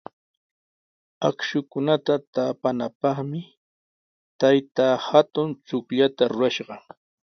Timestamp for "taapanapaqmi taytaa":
2.33-4.95